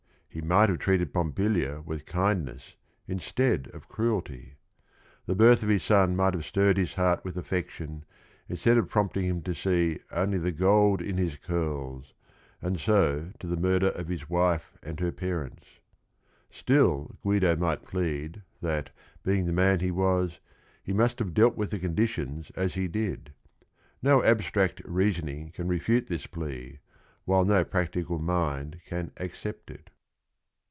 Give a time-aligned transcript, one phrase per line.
[0.33, 4.55] He might have treated Pompilia with kindness in stead of cruelty.
[5.25, 8.05] The birth of his son might have stirred his heart with affection
[8.47, 12.13] instead of prompt ing him to see only the "gold in his curls,"
[12.61, 15.79] and so to the murder of his wife and her parents.
[16.49, 18.89] Still Guido might plead that,
[19.23, 20.39] being the man he was,
[20.81, 23.33] he must have dealt with the conditions as he did.
[24.01, 26.79] No abstract reasoning can refute this plea,
[27.25, 29.89] while no practical mind can accept it.